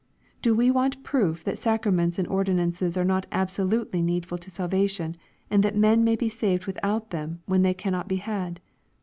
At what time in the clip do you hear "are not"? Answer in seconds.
2.97-3.27